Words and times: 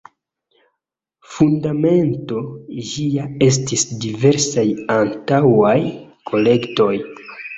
Fundamento 1.33 2.39
ĝia 2.93 3.27
estis 3.49 3.83
diversaj 4.05 4.65
antaŭaj 4.97 5.77
kolektoj. 6.31 6.91